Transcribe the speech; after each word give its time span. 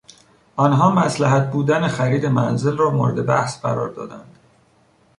آنها 0.55 0.91
مصلحت 0.91 1.51
بودن 1.51 1.87
خرید 1.87 2.25
منزل 2.25 2.77
را 2.77 2.89
مورد 2.91 3.25
بحث 3.25 3.61
قرار 3.61 3.89
دادند. 3.89 4.37